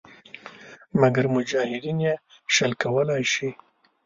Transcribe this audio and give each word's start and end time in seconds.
مګر 1.01 1.25
مجاهدین 1.35 1.97
یې 2.05 2.13
شل 2.53 2.71
کولای 2.81 3.23
شي. 3.33 3.49